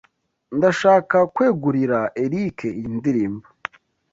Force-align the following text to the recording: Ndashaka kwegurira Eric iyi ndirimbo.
Ndashaka 0.57 1.17
kwegurira 1.35 1.99
Eric 2.23 2.57
iyi 2.79 2.85
ndirimbo. 2.97 3.47